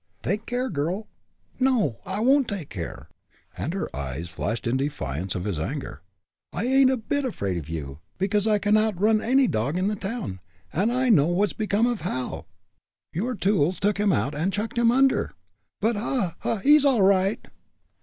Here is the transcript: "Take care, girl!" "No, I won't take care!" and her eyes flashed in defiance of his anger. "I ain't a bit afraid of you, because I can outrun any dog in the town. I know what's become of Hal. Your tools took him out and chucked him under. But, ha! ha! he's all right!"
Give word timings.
"Take 0.23 0.47
care, 0.47 0.67
girl!" 0.67 1.05
"No, 1.59 1.99
I 2.07 2.21
won't 2.21 2.47
take 2.47 2.69
care!" 2.69 3.07
and 3.55 3.71
her 3.75 3.87
eyes 3.95 4.29
flashed 4.29 4.65
in 4.65 4.75
defiance 4.75 5.35
of 5.35 5.43
his 5.43 5.59
anger. 5.59 6.01
"I 6.51 6.65
ain't 6.65 6.89
a 6.89 6.97
bit 6.97 7.23
afraid 7.23 7.57
of 7.57 7.69
you, 7.69 7.99
because 8.17 8.47
I 8.47 8.57
can 8.57 8.75
outrun 8.77 9.21
any 9.21 9.45
dog 9.47 9.77
in 9.77 9.89
the 9.89 9.95
town. 9.95 10.39
I 10.73 11.09
know 11.09 11.27
what's 11.27 11.53
become 11.53 11.85
of 11.85 12.01
Hal. 12.01 12.47
Your 13.13 13.35
tools 13.35 13.79
took 13.79 13.99
him 13.99 14.11
out 14.11 14.33
and 14.33 14.51
chucked 14.51 14.79
him 14.79 14.91
under. 14.91 15.33
But, 15.79 15.97
ha! 15.97 16.35
ha! 16.39 16.57
he's 16.57 16.83
all 16.83 17.03
right!" 17.03 17.45